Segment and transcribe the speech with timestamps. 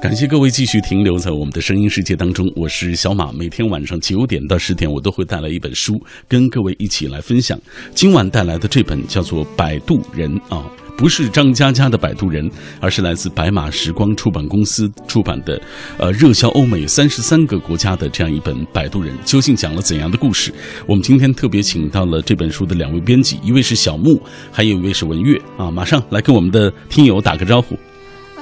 [0.00, 3.30] 感谢各位继续停留在我们的声音世界当中，我是小马。
[3.32, 7.58] 每天晚上九点到十点，我都会带来一本书，跟各位一起来分享。
[7.94, 10.64] 今晚带来的这本叫做《摆渡人》啊，
[10.96, 12.48] 不是张嘉佳的《摆渡人》，
[12.80, 15.60] 而是来自白马时光出版公司出版的，
[15.98, 20.50] 呃，热销欧美三十三个国家的这样一本《摆渡人》，究竟讲了怎样的故事？
[20.86, 24.18] 我们今天特别请到了这本书的两位编辑，一位是小木，
[24.50, 27.76] 还有一位是文月啊，马上来跟我们的听友打个招呼。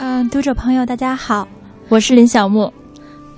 [0.01, 1.49] 嗯，读者朋友大家好，
[1.89, 2.71] 我是林小木。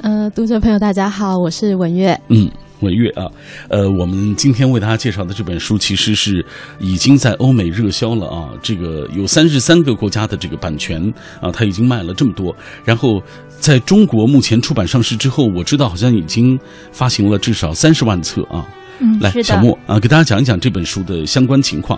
[0.02, 2.20] 呃，读者朋友大家好，我是文月。
[2.30, 2.50] 嗯，
[2.80, 3.30] 文月啊，
[3.68, 6.44] 呃，我们今天为大家介绍的这本书其实是
[6.80, 11.00] 已经在欧美热销了啊，这个有三十三个国家的这个版权
[11.40, 12.52] 啊，它已经卖了这么多。
[12.84, 13.22] 然后
[13.60, 16.58] 在中国目前出版上市之后，我知道好像已经
[16.90, 18.66] 发行了至少三十万册啊。
[18.98, 21.96] 嗯，来，小莫啊，给大家讲一讲这本书的相关情况。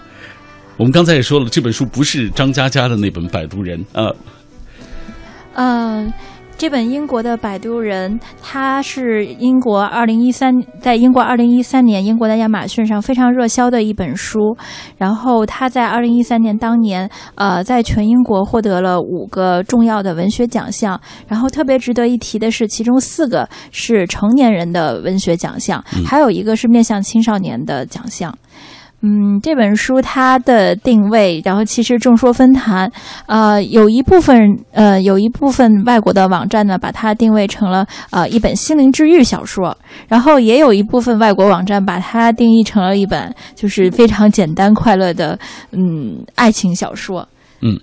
[0.77, 4.15] 我们刚才也说了，这本书不是张嘉佳的那本《摆渡人》啊。
[5.55, 6.12] 嗯，
[6.59, 14.57] 这本英国的《摆渡人》，它是英国二零一三在英国二零一三年英国的亚马逊上非常热销的一本书。
[14.96, 20.99] 然后它在二零一三年当年，呃，在全英国获得了五个重要的文学奖项。
[21.26, 28.32] 然后特别值得一提的是，其中四个是成年人的文学奖项，还有一个是面向青少年的奖项。
[29.04, 32.88] 嗯，这本书它的定位，然后其实众说纷纭，
[33.26, 45.36] 呃，有一部分呃有一部分外国的网站呢，把它定位成了呃一本心灵治愈小说，然后也有一部分外国网站把它定义成了一本就是非常简单快乐的
[45.73, 47.28] 嗯爱情小说。
[47.60, 47.76] 嗯，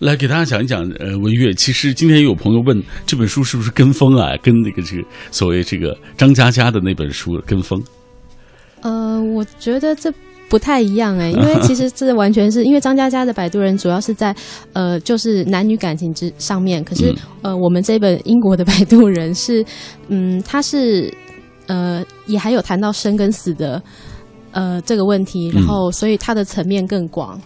[0.00, 7.80] 来给大家讲一讲，呃，文月，其实今天有朋友问这本书是不是跟风啊，跟那个这个所谓这个张嘉佳的那本书跟风？
[8.80, 10.12] 呃，我觉得这。
[10.48, 14.34] 不太一样哎， 因为其实这完全是因为张嘉佳的《摆渡人》主要是在
[14.72, 16.82] 呃，就是男女感情之上面。
[16.82, 19.64] 可是呃，我们这本英国的《摆渡人》是，
[20.08, 21.12] 嗯，他是
[21.66, 23.82] 呃，也还有谈到生跟死的
[24.52, 27.38] 呃这个问题，然后所以它的层面更广。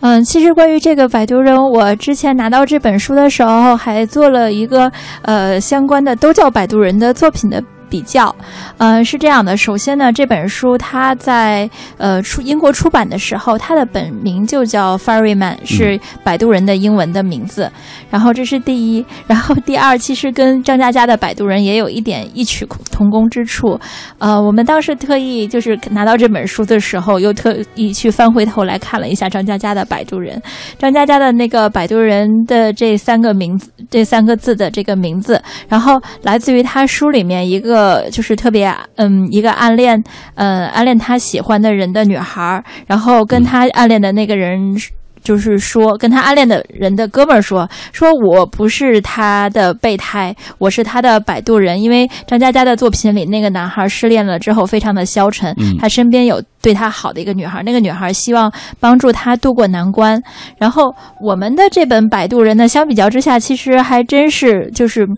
[0.00, 4.90] 嗯，其实关于这个《摆渡人》，我之前拿到这本书的时候，还做了一个
[5.22, 7.62] 呃相关的都叫《摆渡人》的作品的。
[7.88, 8.34] 比较，
[8.78, 9.56] 呃，是这样的。
[9.56, 17.70] 首先呢，这本书它在呃出英国出版的时候，它的本名就叫 Ferryman，是摆渡人的英文的名字。
[18.10, 23.78] 然后这是第一，然后第二，其实跟张嘉佳的摆渡人也有一点异曲同工之处。
[24.18, 30.40] 呃，我们当时特意就是拿到这本书的时候，又特意去翻回头来看了一下张嘉佳的摆渡人。
[30.78, 37.75] 张嘉佳的那个摆渡人的这三个名字，这三个字的这个名字，然后来自于他书里面一个。
[37.76, 40.02] 个就是特别嗯，一个暗恋
[40.34, 44.74] 嗯暗恋他喜欢的人的女孩，然后跟他暗恋的那个人
[45.22, 51.82] 就是说，跟他暗恋的人的哥们儿说，说我不是他的备胎，我是他的摆渡人。
[51.82, 60.22] 因为张嘉佳的作品里，那个男孩失恋了之后非常的消沉，他身边有对他好的一个女孩，那个女孩希望帮助他渡过难关。
[60.58, 65.08] 然后我们的这本摆渡人呢，相比较之下，其实还真是就是。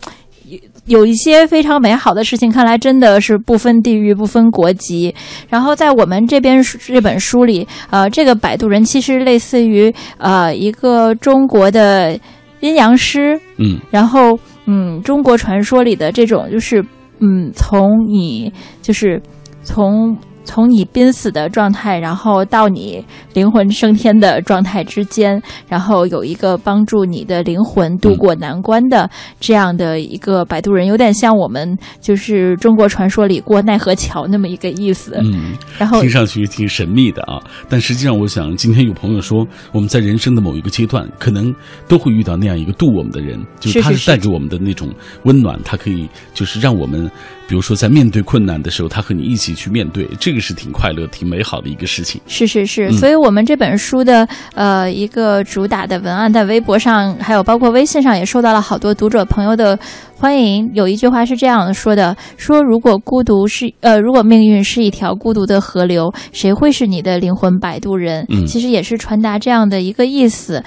[0.89, 5.15] 有一些非常美好的事情，看来真的是不分地域、不分国籍。
[5.47, 12.19] 然后在我们这边这本书里，呃，这个摆渡人其实类似于呃一个中国的
[12.59, 16.83] 阴阳师，嗯，然后嗯，中国传说里的这种就是
[17.19, 18.51] 嗯，从你
[18.81, 19.21] 就是
[19.63, 20.17] 从。
[20.43, 35.17] 从你濒死的状态，然后到你灵魂升天的状态之间，然后有一个帮助你的灵魂渡过难关的这样的一个摆渡人，有点像我们就是中国传说里过奈何桥那么一个意思。
[35.21, 37.39] 嗯，然后听上去挺神秘的啊，
[37.69, 41.53] 但实际上，我想今天有朋友说，我们在人生的某一个阶段，可能
[41.87, 44.89] 都会遇到那样一个渡我们的人，就是他是带给我们的那种
[45.23, 47.09] 温暖，他可以就是让我们。
[47.49, 52.21] 比如说，在面对困难的时候，他和你一起去面对，这个是挺快乐、挺美好的一个事情。
[52.27, 59.77] 是是是，所以我们这本书的呃一个主打的文案，在微博上，还有包括微信上，也受到了好多读者朋友的
[60.15, 60.69] 欢迎。
[60.75, 68.23] 有一句话是这样说的：说如果孤独是呃，如果命运是一条孤独的河流，谁会是你的灵魂摆渡人？
[68.29, 70.63] 嗯，其实也是传达这样的一个意思。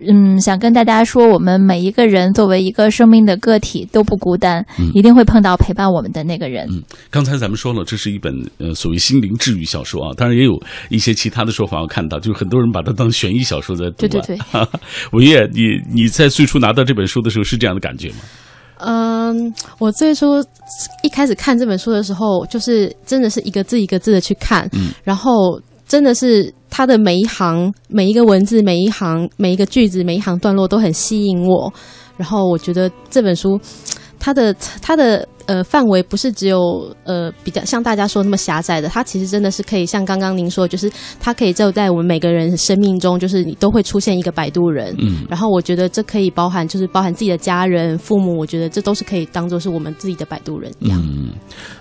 [0.00, 4.64] 嗯，想跟大家说，我们每一个人作为一个生命的个体都不孤单，
[4.94, 6.66] 一定会碰到陪伴我们的那个人。
[6.70, 10.52] 嗯，刚才咱们说了，这是一本呃所谓心灵治愈小说啊，当然也有
[10.90, 11.80] 一些其他的说法。
[11.80, 14.06] 我看到就是很多人把它当悬疑小说在读。
[14.06, 14.38] 对对对，
[15.12, 18.16] 文烨， 你你在最初拿到这本书的时候是这样的感觉吗？
[18.78, 20.38] 嗯，我最初
[21.02, 25.58] 一开始看这本书的时候，就是真的是一个字一个字的去看，嗯，然后
[25.88, 31.72] 真的是他的每一行、每一个文字、每一行、每一个句子、每一行段落都很吸引我。
[32.16, 33.60] 然后我觉得这本书，
[34.18, 35.26] 它的它的。
[35.46, 40.90] 呃，范围不是只有呃比较像大家说那么狭窄的，它其实真的是可以像刚刚您说，就是
[41.20, 44.92] 它可以就在我们每个人生命中，就是你都会出现一个摆渡人。
[44.98, 51.00] 嗯，然后我觉得这可以包含，就是包含自己的家人、父母，我觉得这都是可以当做是我们自己的摆渡人一样。
[51.00, 51.30] 嗯，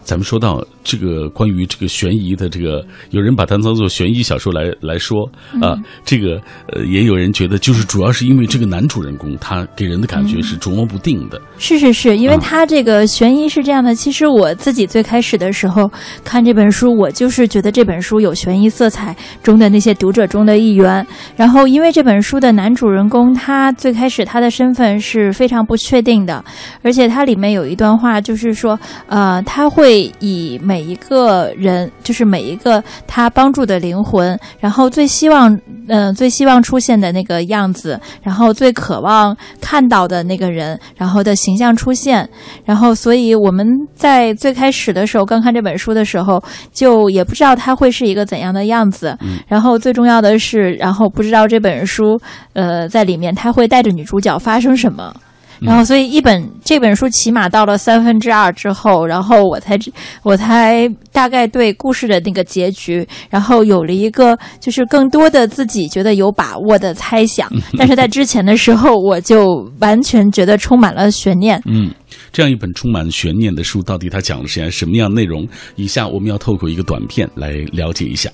[0.04, 5.28] 咱们说到这个关于这个悬疑的这个，有人把它当做悬疑小说来来说
[5.60, 5.76] 啊，
[6.06, 6.40] 这个
[6.72, 11.42] 呃也有人觉得就是主要是因为这个男主人公他给人的感觉是琢磨不定的。
[11.58, 13.55] 是是是，因为他这个悬疑。
[13.56, 15.90] 是这样的，其实我自己最开始的时候
[16.26, 21.08] 看这本书，我就是觉得这本书有悬疑色彩中的那些读者中的一员。
[21.38, 26.44] 然后，因为这本书的男主人公他最开始他的身份是非常不确定的，
[26.82, 35.58] 而且它里面有一段话，就是说，呃，他会以每一个人，就是每一个他帮助的灵魂，然后最希望，
[35.88, 42.30] 嗯，最希望出现的那个样子，然后最渴望看到的那个人，然后的形象出现，
[42.66, 43.45] 然后所以。
[43.52, 49.18] 们在最开始的时候，刚看这本书的时候，就也不知道它会是一个怎样的样子。
[49.48, 52.20] 然后最重要的是，然后不知道这本书，
[52.54, 55.14] 呃，在里面它会带着女主角发生什么。
[55.62, 59.80] 然后，所以一本这本书起码到了三分之二之后，然后我才
[60.22, 67.50] 我才大概对故事的那个结局，然后有了一个就是更多的自己觉得有把握的猜想。
[67.80, 71.58] 但是在之前的时候，我就完全觉得充满了悬念。
[71.66, 71.90] 嗯，
[72.36, 75.48] 这样一本充满悬念的书，到底它讲的是什么样内容？
[75.78, 78.30] 以下我们要透过一个短片来了解一下。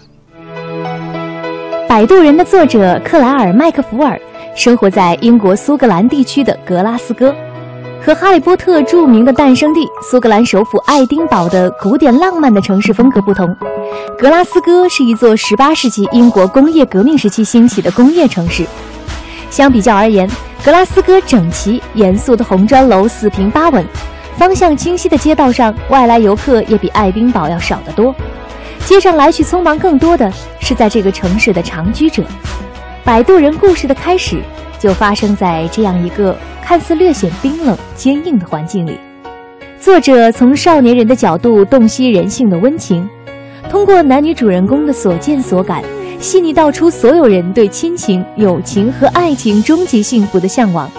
[1.88, 4.19] 《摆渡人》的作者克莱尔·麦克福尔。
[4.56, 7.31] 生活在英国苏格兰地区的格拉斯哥，
[8.03, 13.56] 和《哈利波特》著名的诞生地苏格兰首府爱丁堡的古典浪漫的城市风格不同，
[14.18, 18.65] 格拉斯哥是一座18世纪英国工业革命时期兴起的工业城市。
[19.51, 20.27] 相比较而言，
[20.63, 23.86] 格拉斯哥整齐严肃的红砖楼四平八稳，
[24.38, 28.15] 方向清晰的街道上外来游客也比爱丁堡要少得多。
[28.86, 32.24] 街上来去匆忙，更多的是在这个城市的长居者。
[33.03, 34.42] 摆渡人故事的开始，
[34.80, 38.98] 就发生在这样一个看似略显冰冷、坚硬的环境里。
[39.80, 43.07] 作者从少年人的角度洞悉人性的温情，
[43.69, 45.83] 通过男女主人公的所见所感，
[46.22, 50.90] 细腻道出所有人对亲情、友情和爱情终极幸福的向往。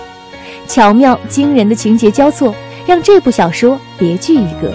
[0.67, 2.53] 巧妙惊人的情节交错，
[2.89, 4.69] 让这部小说别具一格。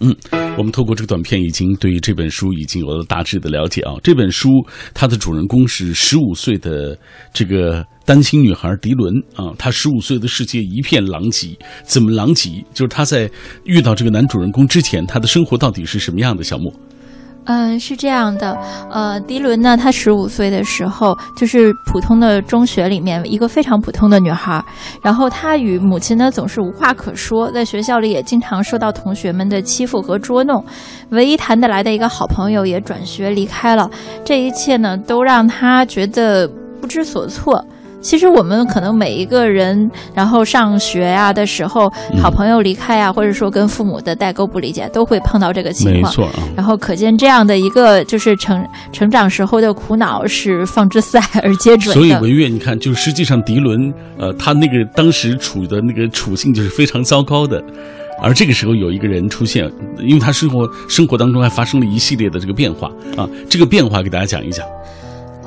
[0.00, 0.16] 嗯，
[0.56, 3.92] 我们透过这个短片，已经对这本书已经有了大致的了解啊。
[4.02, 4.48] 这本书
[4.94, 6.98] 它的主人公是十五岁的
[7.34, 12.64] 这个单亲女孩迪伦啊，她十五岁的世界一片狼藉，怎么狼藉？
[12.72, 13.30] 就是她在
[13.64, 16.42] 遇到这个男主人公之前，她的生活到底是什么样的？
[16.42, 16.72] 小莫。
[17.44, 18.58] 嗯，是这样的，
[18.90, 24.64] 呃，迪伦呢，她十五岁的时候就是普通的中学里面一个非常普通的女孩，
[25.02, 30.64] 然后她与母亲呢总是无话可说，在学校里也经常受到同学们的欺负和捉弄，
[31.10, 33.90] 唯一谈得来的一个好朋友也转学离开了，
[34.24, 36.48] 这一切呢都让她觉得
[36.80, 37.62] 不知所措。
[38.08, 46.02] 其实我们可能每一个人，然后上学呀的时候，好朋友离开啊，或者说跟父母的代沟不理解，都会碰到这个情况。
[46.02, 46.24] 没错。
[46.28, 52.00] 啊然后可见这样的一个就是成成长时候的苦恼是放之四海而皆准的。
[52.00, 57.62] 所以文月，你看，就实际上迪伦，呃，他那个当时处的那个处境就是非常糟糕的，
[58.22, 62.88] 而这个时候有一个人出现，因为他生活生活当中还发生了一系列的这个变化
[63.18, 64.66] 啊，这个变化给大家讲一讲。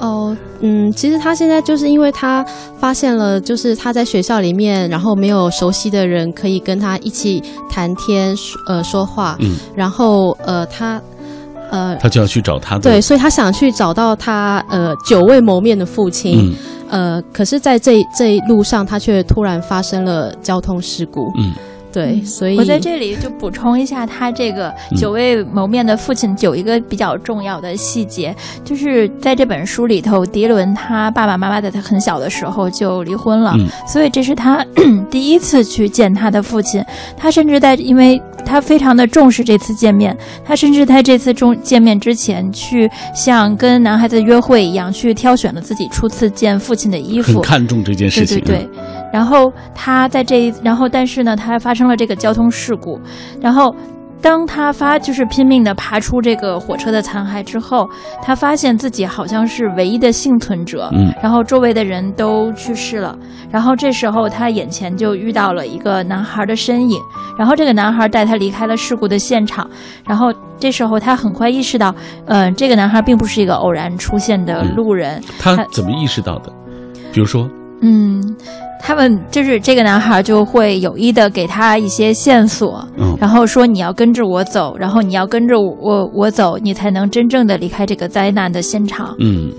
[0.01, 2.43] 哦，嗯，其实他现在就是因为他
[2.79, 8.35] 发现了，就是他在学校里面，然后没有熟悉的人可以跟他一起谈天，
[8.67, 10.99] 呃，说话，嗯，然后呃，他，
[11.69, 16.55] 呃，他就要去找他，对，所以他想去找到他，呃，久未谋面的父亲，嗯。
[16.91, 21.53] 呃，可是在这这一路上，他却突然发生了交通事故，嗯。
[21.91, 33.55] 对，所以我在这里就补充一下，他这个久未谋面的父亲有一个比较重要的细节，就是在这本书里头，迪伦他爸爸妈妈在他很小的时候就离婚了，
[33.87, 34.65] 所以这是他
[35.11, 36.83] 第一次去见他的父亲。
[37.17, 48.39] 他甚至在，因为他非常的重视这次见面，他甚至在这次中见面之前，去像跟男孩子约会一样，去挑选了自己初次见父亲的衣服，很看重这件事情。
[48.39, 48.69] 对对对。
[49.11, 52.99] 然后他在这一，然后但是呢，他发生了这个交通事故，
[53.41, 53.75] 然后
[54.21, 57.89] 当他发就是拼命的爬出这个火车的残骸之后，
[58.21, 61.11] 他发现自己好像是唯一的幸存者，嗯。
[61.23, 63.17] 然后周围的人都去世了，
[63.49, 67.01] 然后这时候他眼前就遇到了一个男孩的身影，
[67.35, 69.67] 然后这个男孩带他离开了事故的现场，
[70.07, 71.93] 然后这时候他很快意识到，
[72.27, 75.55] 呃，这个男孩并不是一个偶然出现的嗯路人，他。
[75.55, 76.53] 他怎么意识到的？
[77.11, 77.49] 比如说，
[77.81, 78.21] 嗯，
[78.81, 89.15] 他们就是这个男孩就会有意的给他一些线索，嗯然后说你要跟着我走，然后你要跟着我我走，你才能真正的离开这个灾难的现场。
[89.19, 89.51] 嗯，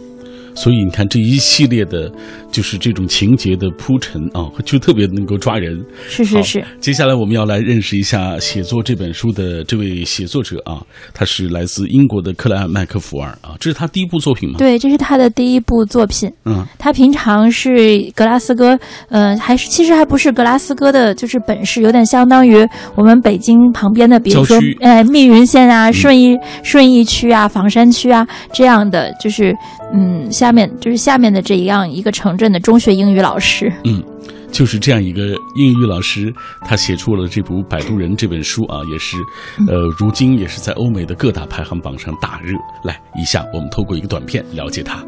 [0.55, 2.11] 所以你看这一系列的，
[2.53, 5.85] 就是这种情节的铺陈啊，就特别能够抓人。
[6.09, 10.81] 是是是，接下来我们要来认识一下写作这本书的这位写作者啊，
[11.13, 16.31] 他是来自英国的克莱尔麦克福尔啊，这是他第一部作品吗？，对，这是他的第一部作品。
[16.45, 18.79] 嗯他平常是格拉斯哥，
[19.09, 22.57] 呃，还是其实还不是格拉斯哥的，就是本市，有点相当于
[22.95, 29.55] 我们北京旁边的，比如说呃，密云县啊、顺义顺义区啊、房山区啊这样的，就是
[29.95, 33.73] 嗯，下面就是下面的这一样一个城镇的中学英语老师。
[33.85, 34.03] 嗯
[34.51, 36.31] 就是这样一个英语老师，
[36.67, 39.17] 他写出了这部《摆渡人》这本书啊，也是，
[39.67, 42.55] 呃，如今也是在欧美的各大排行榜上大热。
[42.85, 44.99] 来，以下我们透过一个短片了解他。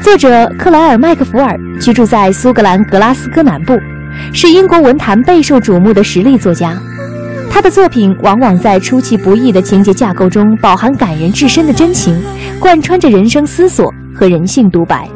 [0.00, 3.76] 作者克莱尔·麦克福尔居住在苏格兰格拉斯哥南部，
[4.32, 6.80] 是英国文坛备受瞩目的实力作家。
[7.50, 12.16] 他的作品往往在出其不意的情节架构中，饱含感人至深的真情，
[12.60, 15.08] 贯穿着人生思索和人性独白。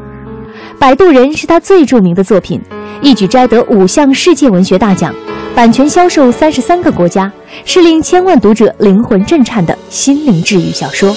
[0.79, 2.59] 《摆渡人》是他最著名的作品，
[3.03, 5.15] 一举摘得五项世界文学大奖，
[5.55, 7.31] 版权销售三十三个国家，
[7.67, 11.15] 是令千万读者灵魂震颤的心灵治愈小说。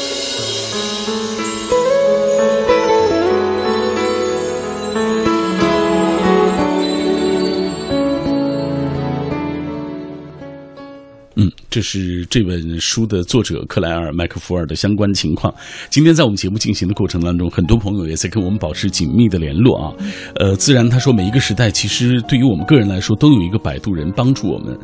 [11.40, 15.54] 嗯，这是这本书的作者克莱尔·麦克福尔的相关情况。
[15.88, 19.94] 今天在我们节目进行的过程当中，很多朋友也在跟我们保持紧密的联络啊。
[20.38, 24.76] 呃，自然他说，每一个时代其实对于我们个人来说，都有一个摆渡人帮助我们。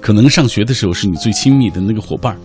[0.00, 2.36] 可能上学的时候是你最亲密的那个伙伴，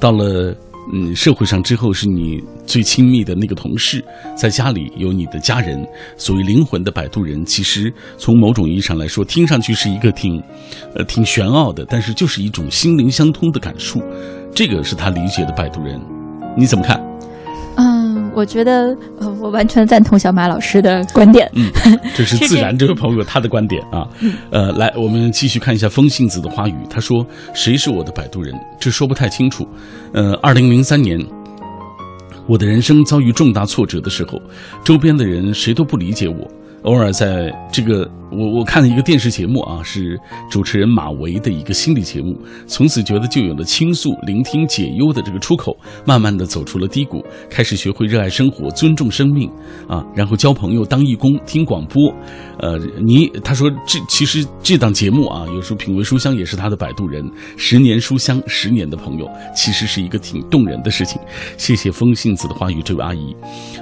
[0.00, 0.52] 到了
[0.90, 4.04] 嗯社会上之后是你最亲密的那个同事，
[4.36, 5.86] 在家里有你的家人。
[6.16, 10.42] 所谓灵魂的摆渡人，其实从某种意义上来说，听上去是一个挺
[10.94, 14.02] 呃挺玄奥的，但是就是一种心灵相通的感触。
[14.54, 16.00] 这个是他理解的摆渡人，
[16.56, 17.11] 你怎么看？
[18.32, 21.50] 嗯，我觉得呃，我完全赞同小马老师的观点。
[21.54, 21.70] 嗯，
[22.16, 24.08] 这是自然这位朋友他的观点啊。
[24.50, 26.74] 呃，来，我们继续看一下风信子的花语。
[26.88, 27.24] 他说
[27.54, 28.54] ：“谁是我的摆渡人？
[28.80, 29.66] 这说不太清楚。
[30.12, 31.20] 呃，二零零三年，
[32.46, 34.40] 我的人生遭遇重大挫折的时候，
[34.82, 36.50] 周边的人谁都不理解我。
[36.82, 40.18] 偶尔在这个我我看了一个电视节目啊，是
[40.50, 42.36] 主持人马维的一个心理节目，
[42.66, 49.50] 从此觉得就有了倾诉、聆听、解忧的这个出口，慢慢的走出了低谷，开始学会热爱生活、尊重生命
[49.88, 52.12] 啊，然后交朋友、当义工、听广播。
[52.58, 61.20] 呃，你他说这其实这档节目啊，有时候品味书香也是他的摆渡人，十年书香，十年的朋友，其实是一个挺动人的事情。
[61.56, 63.34] 谢谢风信子的花语，这位阿姨。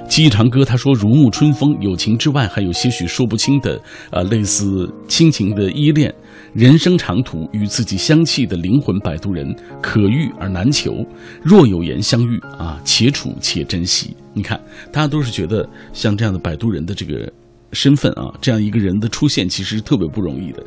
[0.09, 3.79] 记忆长歌他说如沐春风，友情之外还有些许说不清的，
[4.09, 6.13] 呃，类一丝亲情的依恋。
[6.53, 11.05] 人生长途与自己相契的灵魂摆渡人，可遇而难求。
[11.41, 14.13] 若有缘相遇啊，且处且珍惜。
[14.33, 14.59] 你看，
[14.91, 17.31] 大家都是觉得像这样的摆渡人的这个
[17.71, 20.63] 身份啊，这样一个人的出现，其实特别不容易的。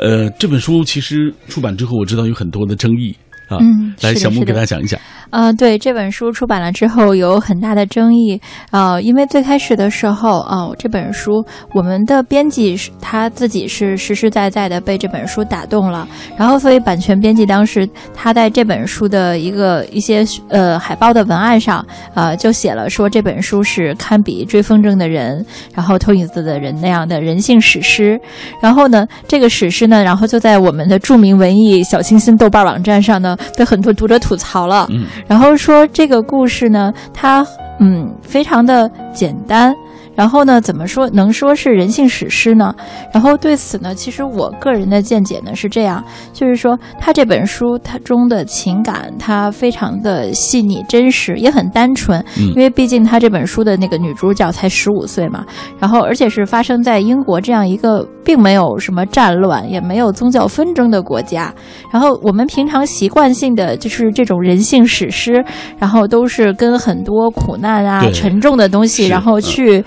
[0.00, 3.14] 呃，这本书其实出版之后，我知道有很多的争议
[3.48, 3.58] 啊。
[3.60, 4.98] 嗯来，小木给大家讲一讲。
[5.30, 8.40] 呃，对这本书出版了之后有很大的争议，
[8.70, 28.18] 呃，因为最开始的时候，哦、这本书我们的编辑是他自己是实实在在的被这本书打动了，然后所以版权编辑当时他在这本书的一个一些呃海报的文案上，呃，就写了说这本书是堪比追风筝的人，然后偷影子的人那样的人性史诗，
[28.62, 34.86] 然后呢，这个史诗呢，然后就在我们的著名文艺小清新豆瓣网站上呢，被很多读者吐槽了。
[34.90, 37.46] 嗯然后说这个故事呢，它
[37.80, 39.74] 嗯非常的简单。
[40.18, 42.74] 然后呢，怎么说能说是人性史诗呢？
[43.14, 52.18] 然后对此呢，其实我个人的见解呢是这样，就是说他这本书它中的情感，它非常的细腻真实，也很单纯。
[52.36, 55.44] 嗯因为毕竟他这本书的那个女主角才十五岁嘛，
[55.78, 61.54] 然后而且是发生在英国这样一个并没有什么战乱，也没有宗教纷争的国家。
[61.92, 65.44] 然后我们平常习惯性的就是这种人性史诗，
[65.78, 69.84] 然后都是跟很多苦难啊、沉重的东西，然后去，嗯、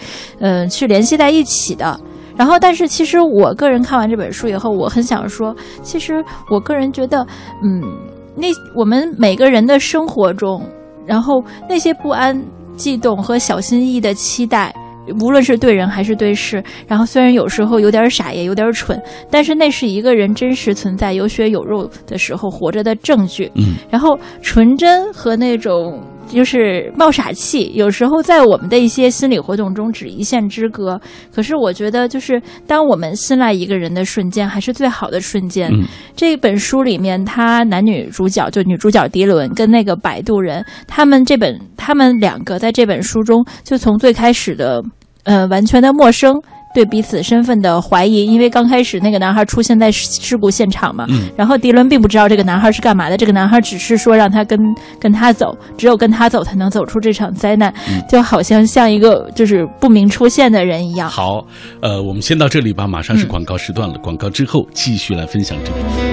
[0.69, 1.99] 去联系在一起的。
[2.35, 7.23] 然然后，但是其实我个人看完这本书以后，我很想说，其实我个人觉得，
[7.63, 7.79] 嗯，
[8.35, 10.59] 那我们每个人的生活中，
[11.05, 12.43] 然后那些不安、
[12.75, 14.73] 悸动和小心翼翼的期待。
[15.19, 18.99] 无论是对人还是对事，然后虽然有时候有点傻，也有点蠢，
[19.29, 23.51] 但是那是一个人真实存在、有血有肉的时候活着的证据。
[23.53, 26.01] 嗯，然后纯真和那种
[26.33, 30.99] 就是冒傻气，有时候在我们的一些心理活动中只一线之隔。
[31.33, 35.69] 可是我觉得，就是当我们信赖一个人的瞬间，还是最好的瞬间。
[35.71, 35.83] 嗯
[36.15, 44.83] 这本书里面，他男女主角就女主角迪伦跟那个摆渡人，他们这本他们两个在这本书中，就从最开始的
[45.23, 46.39] 呃完全的陌生。
[46.73, 54.59] 对彼此身份的怀疑，因为刚开始那个男孩出现在事事故现场嘛，嗯然后迪伦并不知道这个男孩是干嘛的，这个男孩只是说让他跟
[54.99, 61.09] 跟他走，只有跟他走才能走出这场灾难，嗯就好像像一个就是不明出现的人一样。
[61.09, 61.45] 好，
[61.81, 63.97] 呃，我们先到这里吧，马上是嗯广告时段了。
[63.99, 66.10] 广告之后继续来分享这本书。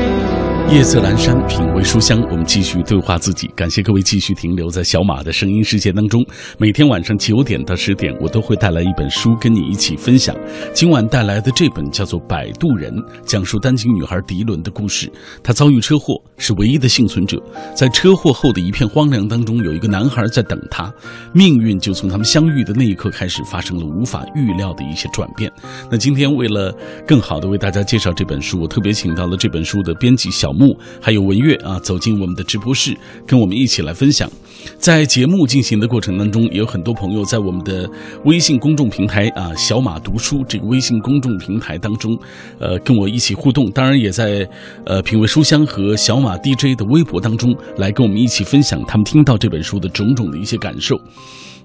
[0.70, 3.48] 夜色阑珊，品味书香，我们继续对话自己。
[3.56, 6.22] 感谢各位继续停留在小马的声音世界当中。
[6.58, 10.36] 每天晚上九点到十点，我都会带来一本书跟你一起分享。
[10.74, 12.92] 今晚带来的这本叫做《摆渡人》，
[13.24, 15.10] 讲述单亲女孩迪伦的故事。
[15.42, 17.42] 她遭遇车祸，是唯一的幸存者。
[17.74, 20.92] 在车祸后的一片荒凉当中，有一个男孩在等她。
[21.32, 25.50] 命运就从他们相遇的那一刻开始，发生了无法预料的一些转变。
[25.90, 26.70] 那今天为了
[27.06, 32.96] 更好的为大家介绍这本书，我特别请到了这本书的编辑小木，还有文月啊，走进我们的直播室，
[33.26, 34.28] 跟我们一起来分享。
[34.76, 37.88] 在节目进行的过程当中，也有很多朋友在我们的
[38.24, 42.18] 微信公众平台啊“小马读书”这个微信公众平台当中，
[42.58, 43.70] 呃，跟我一起互动。
[43.70, 44.46] 当然，也在
[44.84, 51.00] 呃品味书香和小马 DJ 的微博当中来跟我们一起分享他们听到这本书的种种的一些感受。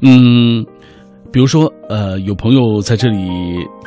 [0.01, 0.63] 嗯。
[1.33, 3.17] 比如说，呃，有朋友在这里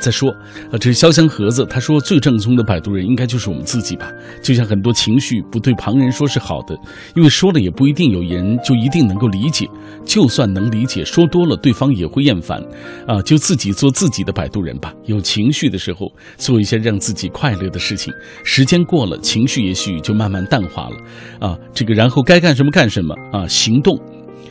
[0.01, 0.29] 在说，
[0.73, 4.11] 呃，这是潇湘盒子，他说最正宗的摆渡人应该就是我们自己吧。
[4.43, 6.77] 就像很多情绪不对旁人说是好的，
[7.15, 9.65] 因为说了也不一定有人就一定能够理解，
[10.05, 12.61] 就算能理解，说多了对方也会厌烦，
[13.07, 14.93] 啊，就自己做自己的摆渡人吧。
[15.05, 18.13] 有情绪的时候，做一些让自己快乐的事情，
[18.43, 23.97] 时间过了，情绪也许就慢慢淡化了，啊，这个然后该干什么干什么啊，行动。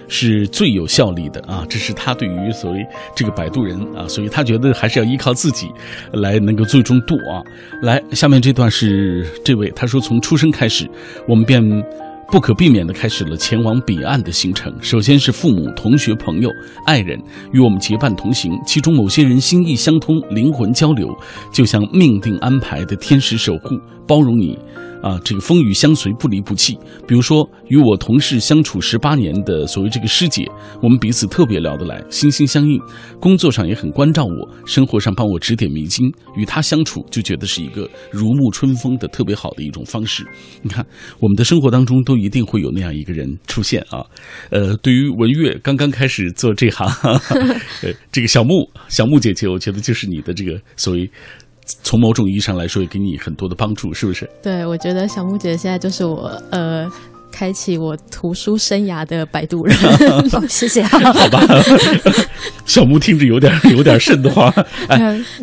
[0.07, 1.65] 是最有效力的啊！
[1.69, 2.85] 这是他对于所谓
[3.15, 5.67] 这个摆渡人啊，所以他觉得还是要依靠自己
[6.13, 7.41] 来能够最终渡啊。
[7.81, 10.89] 来，下面这段是这位他说，从出生开始，
[11.27, 11.61] 我们便
[12.31, 14.73] 不可避免地开始了前往彼岸的行程。
[14.81, 16.49] 首先是父母、同学、朋友、
[16.85, 17.19] 爱人
[17.51, 21.07] 与我们结伴同行，其中某些人心意相通，灵魂交流，
[21.53, 23.75] 就像命定安排的天使守护，
[24.07, 24.57] 包容你。
[25.05, 26.75] 啊，这个风雨相随，不离不弃。
[27.07, 30.49] 比如说，与我同事相处十八年的所谓这个师姐，
[30.81, 32.79] 我们彼此特别聊得来，心心相印。
[33.19, 36.11] 工作上也很关照我，生活上帮我指点迷津。
[36.35, 40.25] 与她相处，就觉得是一个如沐春风的特别好的一种方式。
[40.63, 40.83] 你看，
[41.19, 44.03] 我们的生活当中都一定会有那样一个人出现啊。
[44.49, 46.87] 呃，对于文月刚刚开始做这行，
[47.83, 51.07] 呃，这个小木小木姐姐，我觉得就是你的这个所谓。
[51.83, 54.29] 从某种意义上来说，也给你很多的帮助，是不是？
[54.41, 56.87] 对，我觉得小木姐现在就是我呃，
[57.31, 59.75] 开启我图书生涯的摆渡人。
[60.31, 60.83] 哦 谢谢。
[60.83, 60.99] 好
[61.29, 61.41] 吧，
[62.65, 64.47] 小木听着有点有点瘆得慌，
[64.87, 64.97] 哎，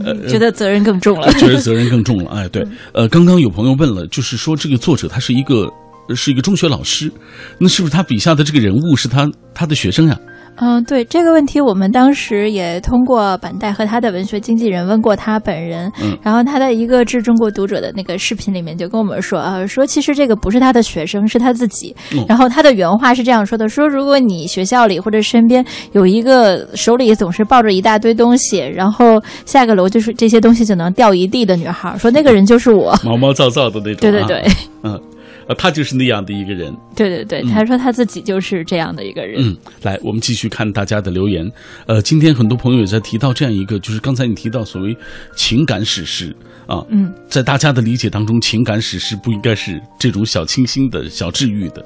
[0.04, 1.30] 嗯觉得责任更重了。
[1.38, 2.30] 觉得责任更重了。
[2.30, 5.68] 哎，对，呃，刚刚有朋友问了，就是说这个作者他是一个
[6.14, 7.12] 是一个中学老师，
[7.58, 10.18] 那是不是他笔下的这个人物是他他的学生呀？
[10.56, 21.94] 嗯，对这个问题，我们当时也通过板带和他的文学经纪人问过他本人，嗯然后他在一个致中国读者的那个视频里面就跟我们说，呃，说其实这个不是他的学生，是他自己。
[22.12, 32.94] 嗯然后他的原话是这样说的：说如果你学校里或者身边有一个手里总是抱着一大堆东西，然后下个楼就是这些东西就能掉一地的女孩，说那个人就是我。
[33.04, 34.00] 毛毛躁躁的那种、啊。
[34.00, 34.44] 对对对，
[34.84, 35.00] 嗯，
[35.48, 36.74] 呃，他就是那样的一个人。
[36.94, 39.42] 对对对，他说他自己就是这样的一个人。
[39.42, 41.50] 嗯，来，我们继续看大家的留言。
[41.87, 44.96] 呃，今天很多朋友也在提到这样一个，就是刚才你提到所谓
[45.37, 46.35] 情感史诗
[46.66, 51.85] 啊，嗯，在大家的理解当中，情感史诗不应该是这种小清新的小治愈的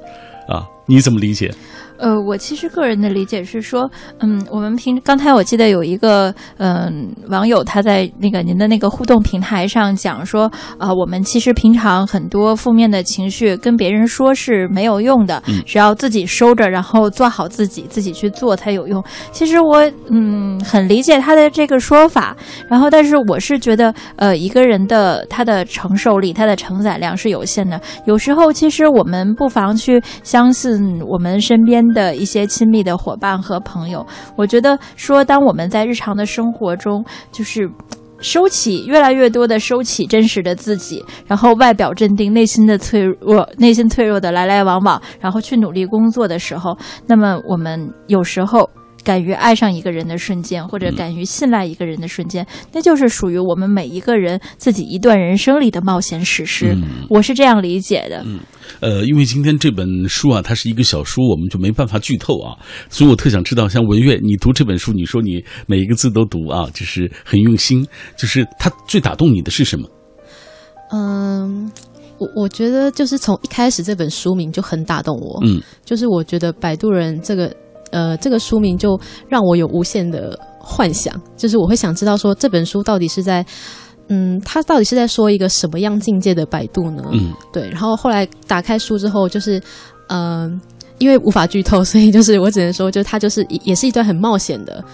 [0.49, 1.53] 啊，你怎么理解？
[1.99, 19.03] 呃，我其实个人的理解是说，嗯，我们平刚才我记得有一个嗯、网友他在那个您的那个互动平台上讲说，啊、我们其实平常很多负面的情绪跟别人说是没有用的，嗯只要自己收着，然后做好自己，自己去做才有用。
[19.33, 22.37] 其实我嗯很理解他的这个说法，
[22.69, 34.07] 然后但是我是觉得，呃，一个人的他的承受力、他的承载量是有限的，有时候其实我们不妨去相信我们身边的一些亲密的伙伴和朋友。
[34.37, 37.71] 我觉得说，当我们在日常的生活中，就是。
[38.19, 46.75] 收起越来越多的收起真实的自己，然后外表镇定，内心的脆弱，内心脆弱的来来往往，然后去努力工作的时候，
[47.07, 48.71] 那么我们有时候。
[49.07, 56.77] 敢于爱上一个人的瞬间，或者敢于信赖一个人的瞬间，那就是属于我们每一个人自己一段人生里的冒险史诗。
[57.09, 58.25] 我是这样理解的。
[58.27, 58.41] 嗯，
[58.81, 62.59] 呃，因为今天这本书啊，它是一个小说，我们就没办法剧透啊，
[62.91, 69.89] 所以我特想知道，像文月，你读这本书，你说你每一个字都读啊，就是很用心，就是它最打动你的是什么？
[70.93, 71.71] 嗯，
[72.19, 75.39] 我我觉得就是从一开始这本书名就很打动我。
[75.45, 77.55] 嗯，就是我觉得摆渡人这个。
[77.91, 83.45] 呃，这个书名就让我有无限的幻想，就是我会想知道说这本书到底是在，
[84.09, 87.03] 嗯，他到底是在说一个什么样境界的百度呢？
[87.13, 87.69] 嗯，对。
[87.71, 89.61] 然后后来打开书之后，就是，
[90.09, 90.61] 嗯，
[90.99, 94.85] 因为无法剧透，所以就是我只能说，就它就是也是一段很冒险的。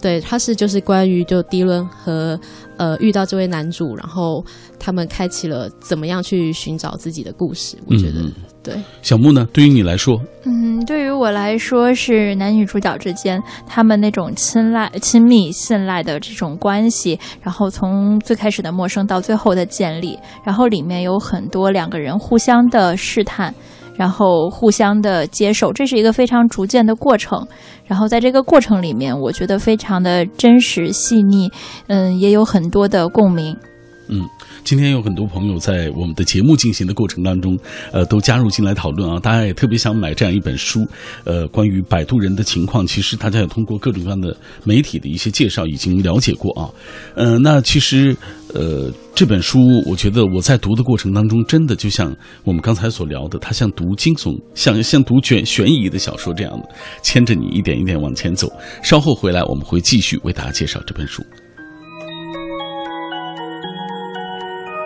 [0.00, 2.38] 对，它是就是关于就迪伦和
[2.80, 4.42] 呃遇到这位男主，然后
[4.78, 7.76] 他们开启了怎么样去寻找自己的故事。
[7.84, 8.24] 我觉得
[8.62, 8.74] 对。
[9.02, 9.46] 小木呢？
[9.52, 23.54] 对于你来说，嗯，对于我来说是男女主角之间他们那种亲赖、亲密、信赖的这种关系，然后从最开始的陌生到最后的建立，然后里面有很多两个人互相的试探。
[23.94, 27.46] 然后互相的接受，这是一个非常逐渐的过程。
[27.84, 31.50] 然后在这个过程里面，我觉得非常的真实细腻，
[31.88, 33.56] 嗯，也有很多的共鸣。
[34.10, 34.28] 嗯。
[34.62, 37.58] 今天有很多朋友在我们的节目进行的过程当中，
[37.92, 39.18] 呃，都加入进来讨论啊。
[39.18, 40.86] 大家也特别想买这样一本书，
[41.24, 46.68] 呃，关于摆渡人的情况，其实大家也通过各种各样的媒体的一些介绍已经了解过啊。
[47.14, 48.14] 呃，那其实，
[48.54, 56.68] 呃，这本书，我觉得我在读的过程当中，真的就像我们刚才所聊的，它像读惊悚，像像读悬悬疑的小说这样的，
[57.02, 58.52] 牵着你一点一点往前走。
[58.82, 61.24] 稍后回来，我们会继续为大家介绍这本书。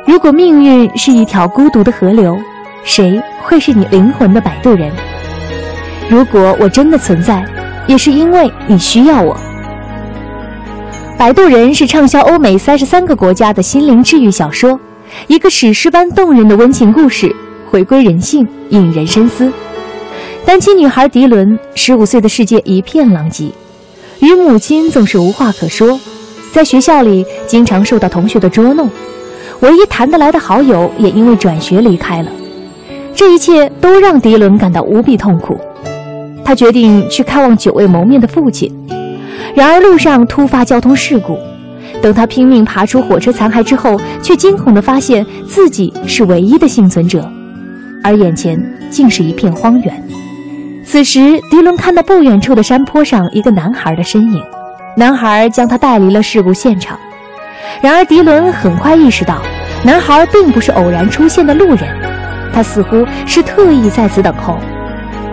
[0.07, 2.38] 如果命运是一条孤独的河流，
[2.85, 4.93] 谁会是你灵魂的摆渡人？
[6.11, 7.43] 如果我真的存在，
[7.87, 9.35] 也是因为你需要我。
[11.17, 14.79] 摆渡人是畅销欧美三十三个国家的心灵治愈小说，
[15.27, 17.35] 一个史诗般动人的温情故事，
[17.71, 19.51] 回归人性，引人深思。
[20.45, 23.51] 单亲女孩迪伦，十五岁的世界一片狼藉，
[24.21, 25.99] 与母亲总是无话可说，
[26.53, 28.90] 在学校里经常受到同学的捉弄。
[29.61, 32.31] 唯一谈得来的好友也因为转学离开了，
[33.14, 35.59] 这一切都让迪伦感到无比痛苦。
[36.45, 38.71] 他决定去看望久未谋面的父亲，
[39.55, 41.38] 然而路上突发交通事故。
[42.03, 47.27] 等他拼命爬出火车残骸之后，却惊恐地发现自己是唯一的幸存者，
[48.03, 50.03] 而眼前竟是一片荒原。
[50.85, 54.43] 此时，迪伦看到不远处的山坡上一个男孩的身影，
[54.99, 56.99] 男孩将他带离了事故现场。
[57.83, 59.43] 然而，迪伦很快意识到，
[59.85, 61.88] 男孩并不是偶然出现的路人，
[62.53, 64.57] 他似乎是特意在此等候。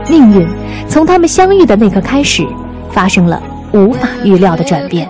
[0.10, 0.48] 命运
[0.88, 2.46] 从他们相遇的那刻开始，
[2.90, 5.08] 发生了无法预料的转变。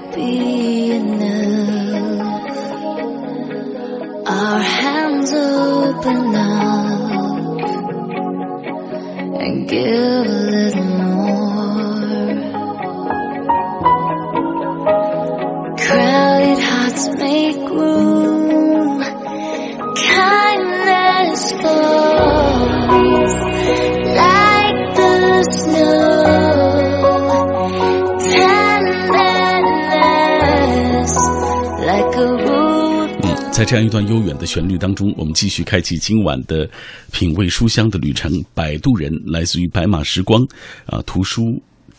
[33.52, 36.68] 在这样一段悠远的旋律当中，我们继续开启今晚的
[37.12, 38.32] 品味书香的旅程。
[38.56, 40.42] 摆渡人来自于白马时光
[40.88, 41.44] 啊图书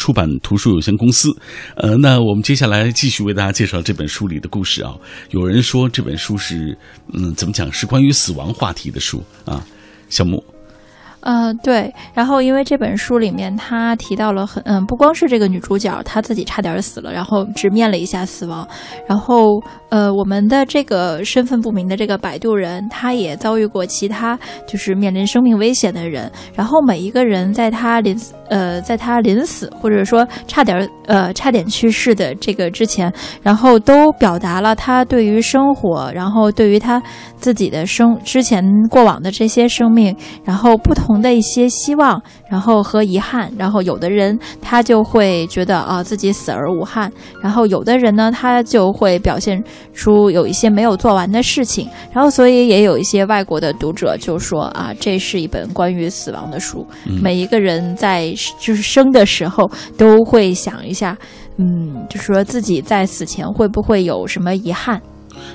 [0.03, 1.31] 出版图书有限公司。
[1.77, 4.93] 呃，那我们接下来继续为大家介绍这本书里的故事啊。
[5.31, 6.77] 有人说这本书是
[7.13, 9.65] 嗯，怎么讲是关于死亡话题的书啊，
[10.09, 10.43] 小木。
[11.23, 18.67] 呃，对，然后因为这本书里面他提到了很，嗯，不光是这个女主角，她自己差点死了，然后直面了一下死亡，
[19.07, 28.19] 然后呃，我们的这个身份不明的这个摆渡人，他也遭遇过其他就是面临生命危险的人，然后每一个人在他临
[28.51, 37.01] 呃在他临死或者说差点呃差点去世的这个之前，然后都表达了他对于生活，然后对于他
[37.37, 41.12] 自己的生之前过往的这些生命，然后不同。
[41.13, 56.87] 同的一些希望，然后和遗憾，然后有的人他就会觉得啊自己死而无憾，然后有的人呢他就会表现出有一些没有做完的事情，然后所以也有一些外国的读者就说啊这是一本关于死亡的书，
[57.23, 61.15] 每一个人在就是生的时候都会想一下，
[61.59, 64.99] 嗯，就是说自己在死前会不会有什么遗憾。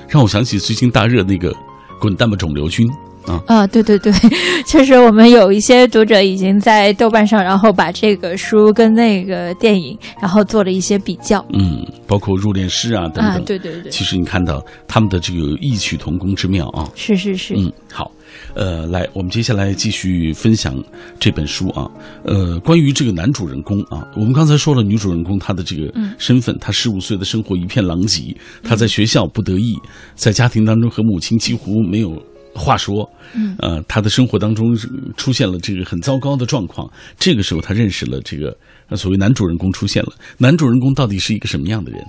[0.06, 1.50] 让我想起最近大热那个
[2.00, 2.86] 《滚蛋吧肿瘤君》
[3.28, 4.12] 啊，啊，对对对，
[4.66, 11.44] 确实我们有一些读者已经在豆瓣上，然后把这个书跟那个电影，然后做了一些比较。
[11.52, 13.26] 嗯，包括入殓师啊等等。
[13.26, 16.88] 啊，对对对，其实你看到他们的这个异曲同工之妙啊。
[16.94, 17.54] 是是是。
[17.56, 18.10] 嗯，好，
[18.54, 20.74] 呃，来，我们接下来继续分享
[21.20, 21.86] 这本书啊。
[22.24, 29.76] 呃，关于这个男主人公啊，我们刚才说了女主人公她的这个身份，她十五岁的生活一片狼藉，她在学校不得意，
[30.14, 32.10] 在家庭当中和母亲几乎没有。
[32.58, 34.76] 话说，嗯，呃，他的生活当中
[35.16, 36.90] 出现了这个很糟糕的状况。
[37.18, 38.56] 这个时候，他认识了这个
[38.96, 40.12] 所谓男主人公出现了。
[40.36, 42.00] 男主人公到底是一个什么样的人？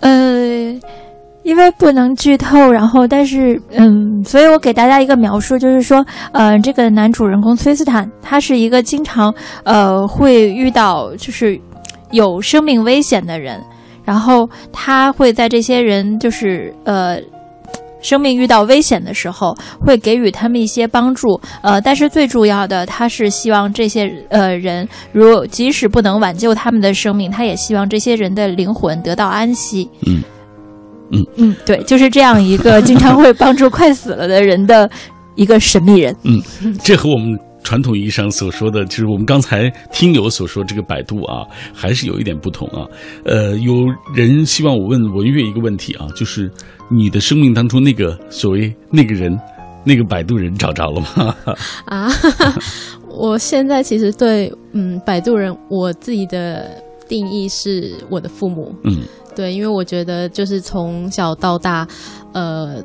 [0.00, 0.80] 呃，
[1.42, 11.58] 因为不能剧透，然后但是嗯，所以我给大家一个描述，就是说，呃，这个男主人公崔斯坦，他是一个经常呃会遇到就是
[12.10, 13.60] 有生命危险的人，
[14.04, 17.20] 然后他会在这些人就是呃。
[18.02, 29.88] 生命遇到危险的时候，会给予他们一些帮助，呃，但是最重要的，他是希望这些呃人，如即使不能挽救他们的生命，他也希望这些人的灵魂得到安息。
[30.06, 30.22] 嗯
[31.12, 34.90] 嗯嗯，对，就是这样一个经常会帮助快死了的人的
[35.34, 36.14] 一个神秘人。
[36.24, 36.40] 嗯，
[36.82, 37.38] 这和我们。
[37.62, 42.86] 传统意义上所说的，就是我们刚才听友所说这个百度啊，还是有一点不同啊。
[43.24, 46.50] 呃，有人希望我问文月一个问题啊，就是
[46.90, 49.38] 你的生命当中那个所谓那个人，
[49.84, 51.36] 那个摆渡人找着了吗？
[51.86, 52.10] 啊，
[53.08, 58.74] 我现在其实对嗯摆渡人，我自己的定义是我的父母。
[58.84, 59.02] 嗯，
[59.34, 61.86] 对，因为我觉得就是从小到大，
[62.32, 62.82] 呃。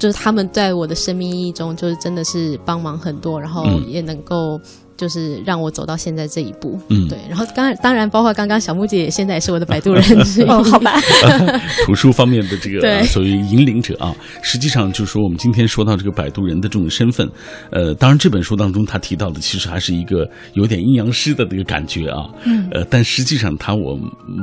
[0.00, 4.60] 就是他们在我的生命意义中，就是真的是帮忙很多，然后也能够。
[5.00, 7.18] 就是让我走到现在这一步，嗯，对。
[7.26, 10.04] 然后刚当然包括刚刚小木姐现在也是我的摆渡人
[10.46, 11.00] 哦，好吧。
[11.86, 17.26] 图书方面的这个所谓引领者啊，实际上就是说我们今天说到这个摆渡人的这种身份，
[17.72, 23.98] 呃，当然这本书当中他提到的其实还是一个有点阴阳师的那个感觉啊，嗯，呃，但实际上他我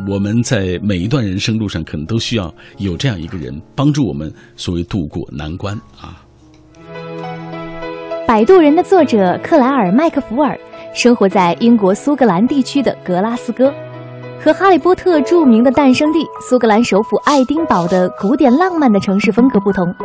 [0.09, 6.17] 我们在每一段人生路上可能都需要有这样一个人帮助我们所谓渡过难关啊。
[8.27, 10.59] 《摆渡人》的作者克莱尔·麦克福尔
[10.93, 13.73] 生活在英国苏格兰地区的格拉斯哥，
[14.43, 19.95] 和《哈利波特》著名的诞生地苏格兰首府爱丁堡的古典浪漫的城市风格不同，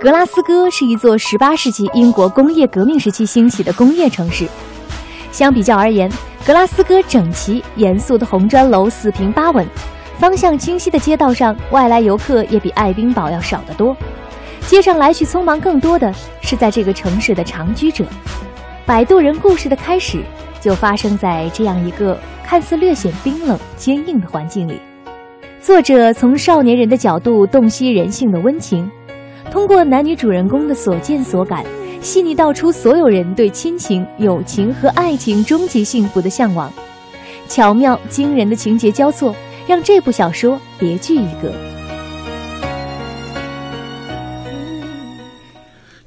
[0.00, 4.48] 格拉斯哥是一座18世纪英国工业革命时期兴起的工业城市。
[5.30, 6.10] 相比较而言，
[6.44, 9.64] 格拉斯哥整齐严肃的红砖楼四平八稳，
[10.18, 13.96] 方向清晰的街道上，外来游客也比爱丁堡要少得多。
[14.70, 18.04] 街上来去匆忙，更多的是在这个城市的长居者。
[18.86, 20.22] 摆渡人故事的开始
[20.60, 24.80] 就发生在这样一个看似略显冰冷、坚硬的环境里。
[25.60, 28.88] 作者从少年人的角度洞悉人性的温情，
[29.50, 31.64] 通过男女主人公的所见所感，
[32.00, 36.72] 细腻道出所有人对亲情、友情和爱情终极幸福的向往。
[37.48, 39.34] 巧妙惊人的情节交错，
[39.66, 41.52] 让这部小说别具一格。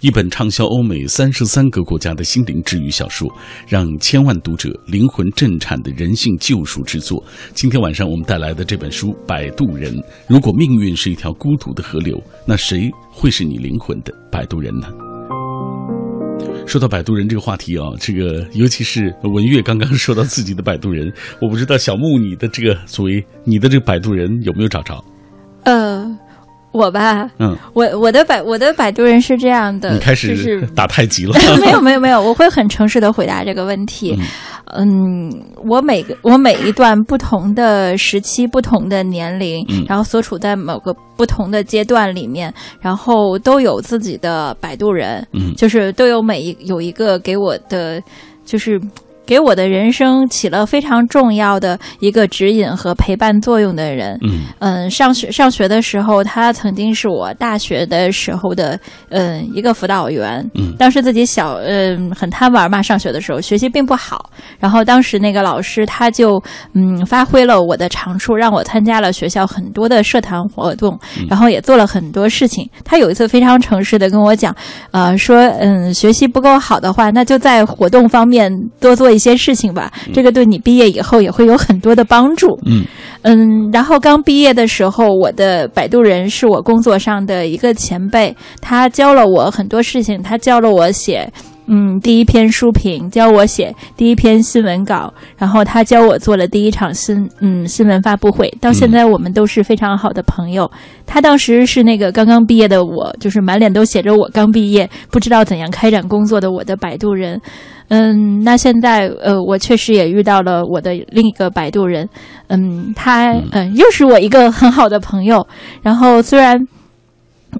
[0.04, 3.26] 一本畅销欧美三十三个国家的心灵治愈小说，
[3.66, 7.24] 让千万读者灵魂震颤的人性救赎之作。
[7.54, 9.96] 今天晚上我们带来的这本书《摆渡人》，
[10.28, 14.90] 如果命运是一条孤独的河流，那谁会是你灵魂的摆渡人呢？
[16.68, 21.10] 说到摆渡人这个话题啊，这个尤其是文月刚刚说到自己的摆渡人，
[21.42, 25.02] 我不知道小木你的这个所谓你的这个摆渡人有没有找着？
[25.64, 26.20] 呃。
[26.74, 31.34] 我吧，嗯，我我的摆我的摆渡人是这样的，你开始是 打太极了？
[31.62, 34.20] 没有没有没有，我会很诚实的回答这个问题。
[34.76, 35.32] 嗯，
[35.70, 48.02] 我每个我每一段不同的时期、不同的年龄，然后所处在某个不同的阶段里面，然后都有自己的摆渡人，嗯，就是都有每一有一个给我的，
[48.46, 48.82] 就是。
[49.26, 54.18] 给我的人生起了非常重要的一个指引和陪伴作用的人。
[54.22, 58.78] 嗯嗯，上学上学的时候，他曾经是我大学的时候的
[59.10, 60.46] 嗯一个辅导员。
[60.56, 64.30] 嗯，当时自己小嗯很贪玩嘛，上学的时候学习并不好。
[64.60, 66.42] 然后当时那个老师他就
[66.74, 72.70] 嗯发挥了我的长处，让我参加了学校很多的社团活动，然后也做了很多事情。
[72.84, 74.54] 他有一次非常诚实的跟我讲，
[74.92, 79.13] 呃说嗯学习不够好的话，那就在活动方面多做。
[79.14, 82.58] 一些事情吧，这个对你毕业以后也会有很多的帮助。
[82.66, 82.84] 嗯
[83.22, 91.32] 嗯，然后刚毕业的时候，我的摆渡人是我工作上的一个前辈，他教了我很多事情，他教了我写
[91.68, 98.50] 嗯第一篇书评，教我写第一篇新闻稿，然后他教我做了第一场新嗯新闻发布会。
[98.60, 100.70] 到现在我们都是非常好的朋友。
[101.06, 107.40] 他当时是那个刚刚毕业的我，就是满脸都写着我刚毕业，不知道怎样开展工作的我的摆渡人。
[107.94, 112.10] 嗯，那现在呃，我确实也遇到了我的另一个摆渡人，
[112.48, 115.46] 嗯，他嗯又是我一个很好的朋友。
[115.84, 116.68] 然后虽然。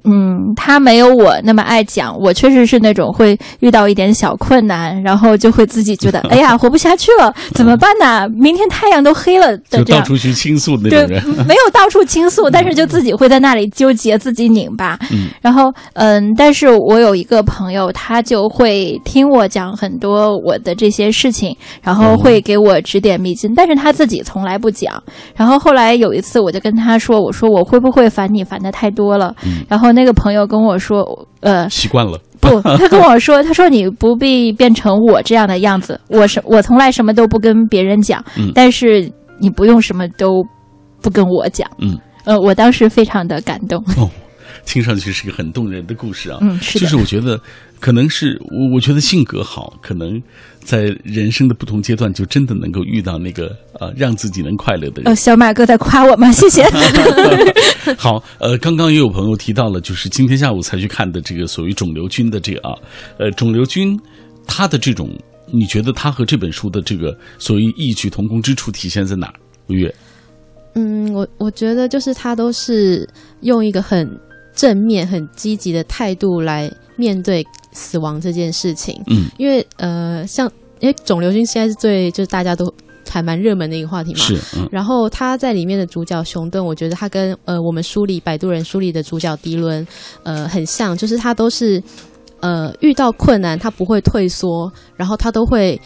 [0.04, 8.28] 嗯，他没有我那么爱讲，我确实是那种会遇到一点小困难，然后就会自己觉得， 哎呀，活不下去了，怎么办呢？
[8.30, 14.98] 明天太阳都黑了的这样，到处去倾诉的那种人， 没有到处倾诉，但是就自己会在那里纠结，自己拧巴。
[15.12, 25.00] 嗯，然后嗯，但是我有一个朋友，他就会听我讲很多我的这些事情，然后会给我指点迷津，但是他自己从来不讲。
[25.36, 29.34] 然后后来有一次，我就跟他说，我说我会不会烦你烦的太多了？
[29.68, 29.83] 然后。
[29.84, 31.04] 然后那个朋友跟我说，
[31.40, 32.18] 呃，习惯了。
[32.40, 36.00] 不，他跟我说，他说你不必变成我这样的样子。
[36.08, 40.42] 我是我从来什么都不跟别人讲，但是你不用什么都
[41.02, 41.70] 不跟我讲。
[41.82, 43.78] 嗯，呃，我当时非常的感动。
[43.98, 44.08] 哦，
[44.64, 46.38] 听上去是个很动人的故事啊。
[46.40, 47.38] 嗯，是就是我觉得。
[47.84, 50.18] 可能是我，我觉得性格好，可能
[50.58, 55.04] 在人生的不同阶段，就真的能够遇到那个呃，让自己能快乐的人。
[55.04, 56.32] 呃，小马哥在夸我吗？
[56.32, 56.64] 谢谢。
[57.98, 62.74] 好，呃，刚刚也有朋友提到了，就是今天下午才去看的这个所谓肿瘤君的这个啊，
[63.18, 63.94] 呃，肿瘤君
[64.46, 65.10] 他的这种，
[65.52, 69.34] 你觉得他和这本书的这个所谓异曲同工之处体现在哪儿？
[69.68, 69.94] 吴越，
[70.74, 73.06] 嗯，我我觉得就是他都是
[73.42, 74.08] 用一个很
[74.54, 77.46] 正面、很积极的态度来面对。
[77.76, 82.72] 死亡这件事情，嗯，因为呃，像因为肿瘤君现在是最就是大家都
[83.10, 89.84] 还蛮热门的一个话题嘛，是，嗯，然后他在里面的主角熊顿，我觉得他跟呃我们书里摆渡人书里的主角迪伦，
[90.22, 91.82] 呃很像，就是他都是
[92.38, 95.76] 呃遇到困难他不会退缩，然后他都会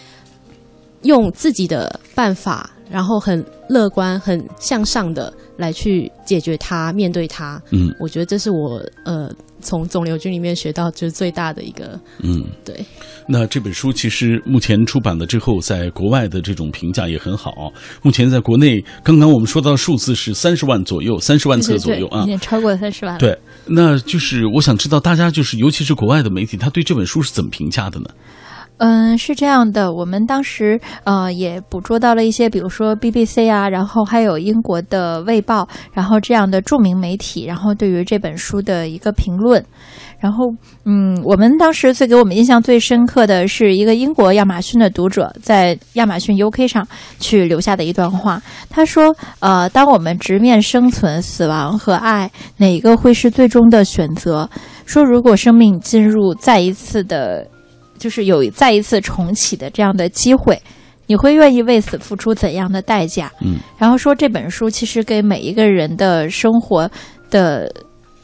[1.05, 9.33] 用自己的办法，然后很乐观、很向上的来去解决它、面对它，嗯，我觉得这是我呃。
[9.69, 12.83] 从肿瘤君里面学到就是最大的一个，嗯，对。
[13.27, 17.71] 那这本书其实目前出版了之后，在国外的这种评价也很好。
[18.01, 23.19] 目前在国内，刚刚我们说到数字是三十万左右，三十万册左右啊，已经超过三十万。
[23.19, 28.07] 对，那就是我想知道大家就是，尤其是国外的媒体，他对这本书是怎么评价的呢？
[28.79, 35.63] 嗯，是这样的，我们当时呃也捕捉到了一些，比如说 BBC 啊，然后还有英国的《卫报》，
[35.93, 39.65] 然后这样的著名媒体，然后对于这本书的一个评论，
[40.21, 40.45] 然后
[40.85, 46.87] 嗯，我们当时最给我们印象最深刻的是一个英国亚马逊的读者在亚马逊 UK 上
[47.19, 54.49] 去留下的一段话，他说：呃，当我们直面生存、死亡和爱，哪一个会是最终的选择？
[54.87, 57.45] 说如果生命进入再一次的。
[57.99, 60.61] 就是有再一次重启的这样的机会，
[61.07, 63.31] 你会愿意为此付出怎样的代价？
[63.43, 66.91] 嗯，然后说这本书其实给每一个人的生活
[67.31, 67.71] 的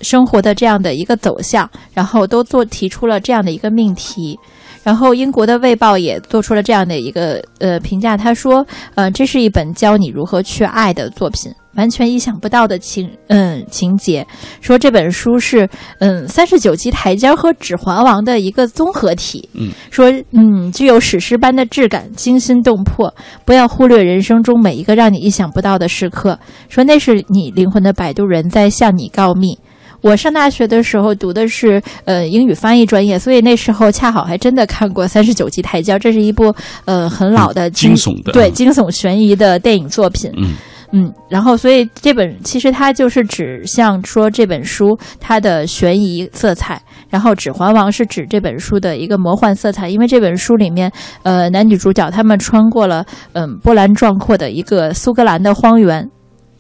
[0.01, 4.39] 生活的这样的一个走向，然后都做提出了这样的一个命题。
[4.85, 14.25] 然后英国的《卫报》也做出了这样的一个呃评价，他说：“呃，这是一本教你如何去爱的作品。”完全意想不到的情嗯情节，
[14.61, 15.69] 说这本书是
[15.99, 23.13] 嗯三十九级台阶和《指环王》的一个综合体，嗯，说嗯具有史诗般的质感，惊心动魄。
[23.45, 29.59] 不要忽略人生中每一个让你意想不到的时刻，说那是你灵魂的摆渡人在向你告密。
[30.05, 40.53] 我上大学的时候读的是呃英语翻译专业，所以那时候恰好还真的看过三十九级台阶，这是一部呃很老的惊悚的对惊悚悬疑的电影作品，嗯。
[40.97, 50.89] 嗯，然后所以这本其实它就是指向说这本书它的悬疑色彩，然后《指环王》是指这本书的一个魔幻色彩，因为这本书里面，
[51.25, 56.09] 呃，男女主角他们穿过了嗯波澜壮阔的一个苏格兰的荒原。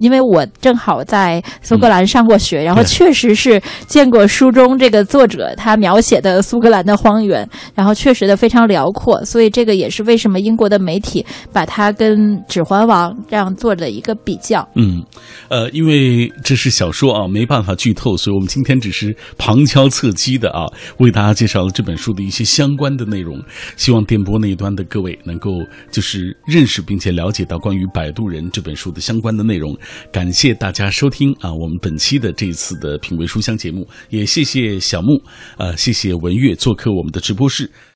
[0.05, 14.69] 因为我正好在苏格兰上过学，然后确实是见过书中这个作者他描写的苏格兰的荒原，然后确实的非常辽阔，所以这个也是为什么英国的媒体把它跟《指环王》这样做的一个比较。
[14.75, 15.03] 嗯，
[15.49, 20.67] 呃，因为这是小说啊，没办法剧透，所以我们今天只是旁敲侧击的啊，
[20.99, 23.40] 为大家介绍了这本书的一些相关的内容。
[23.79, 25.51] 希望电波那一端的各位能够
[25.90, 29.75] 就是认识并且了解到关于《摆渡人》这本书的相关的内容。
[30.13, 35.23] 感谢大家收听啊，我们本期的这一次的品味书香节目，也谢谢小木，
[35.59, 37.71] 呃，谢谢文月做客我们的直播室。